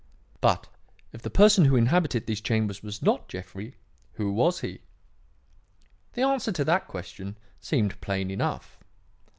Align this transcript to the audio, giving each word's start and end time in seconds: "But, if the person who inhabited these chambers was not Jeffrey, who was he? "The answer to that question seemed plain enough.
"But, 0.39 0.67
if 1.13 1.21
the 1.21 1.29
person 1.29 1.65
who 1.65 1.75
inhabited 1.75 2.25
these 2.25 2.41
chambers 2.41 2.81
was 2.81 3.03
not 3.03 3.27
Jeffrey, 3.27 3.75
who 4.13 4.33
was 4.33 4.61
he? 4.61 4.81
"The 6.13 6.23
answer 6.23 6.51
to 6.53 6.65
that 6.65 6.87
question 6.87 7.37
seemed 7.59 8.01
plain 8.01 8.31
enough. 8.31 8.79